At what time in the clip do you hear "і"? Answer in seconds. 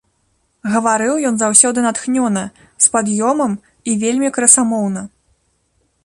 3.91-3.93